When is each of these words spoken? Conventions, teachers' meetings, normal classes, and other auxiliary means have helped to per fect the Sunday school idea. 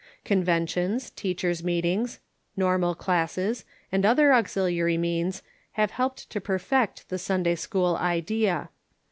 Conventions, 0.25 1.11
teachers' 1.11 1.63
meetings, 1.63 2.19
normal 2.57 2.95
classes, 2.95 3.65
and 3.91 4.03
other 4.03 4.33
auxiliary 4.33 4.97
means 4.97 5.43
have 5.73 5.91
helped 5.91 6.27
to 6.31 6.41
per 6.41 6.57
fect 6.57 7.07
the 7.09 7.19
Sunday 7.19 7.53
school 7.53 7.95
idea. 7.97 8.71